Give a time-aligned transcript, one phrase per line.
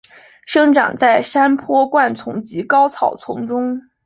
[0.45, 3.83] 生长在山坡灌丛及高草丛中。